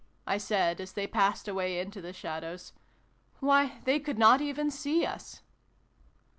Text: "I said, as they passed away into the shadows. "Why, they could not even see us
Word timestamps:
"I 0.25 0.39
said, 0.39 0.81
as 0.81 0.93
they 0.93 1.05
passed 1.05 1.47
away 1.47 1.79
into 1.79 2.01
the 2.01 2.11
shadows. 2.11 2.73
"Why, 3.39 3.79
they 3.83 3.99
could 3.99 4.17
not 4.17 4.41
even 4.41 4.71
see 4.71 5.05
us 5.05 5.43